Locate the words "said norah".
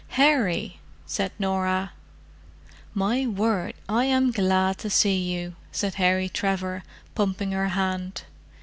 1.05-1.91